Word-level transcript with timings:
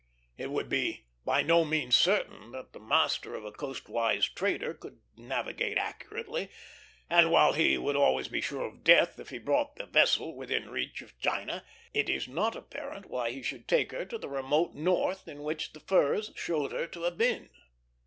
It 0.35 0.49
would 0.49 0.67
be 0.67 1.05
by 1.25 1.43
no 1.43 1.63
means 1.63 1.95
certain 1.95 2.51
that 2.53 2.73
the 2.73 2.79
master 2.79 3.35
of 3.35 3.45
a 3.45 3.51
coastwise 3.51 4.27
trader 4.27 4.73
could 4.73 4.99
navigate 5.15 5.77
accurately; 5.77 6.49
and, 7.07 7.29
while 7.29 7.53
he 7.53 7.77
would 7.77 7.95
always 7.95 8.27
be 8.27 8.41
sure 8.41 8.65
of 8.65 8.83
death 8.83 9.19
if 9.19 9.29
he 9.29 9.37
brought 9.37 9.75
the 9.75 9.85
vessel 9.85 10.35
within 10.35 10.71
reach 10.71 11.03
of 11.03 11.19
China, 11.19 11.63
it 11.93 12.09
is 12.09 12.27
not 12.27 12.55
apparent 12.55 13.11
why 13.11 13.29
he 13.29 13.43
should 13.43 13.67
take 13.67 13.91
her 13.91 14.03
to 14.05 14.17
the 14.17 14.27
remote 14.27 14.73
north 14.73 15.27
in 15.27 15.43
which 15.43 15.71
the 15.71 15.79
furs 15.79 16.31
showed 16.35 16.71
her 16.71 16.87
to 16.87 17.03
have 17.03 17.19
been. 17.19 17.51